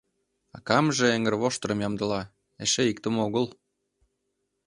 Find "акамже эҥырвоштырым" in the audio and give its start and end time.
0.57-1.79